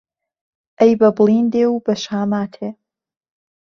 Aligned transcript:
ئهی 0.79 0.93
به 0.99 1.09
بڵێندێ 1.17 1.63
و 1.69 1.73
به 1.85 1.93
شاماتێ 2.03 2.69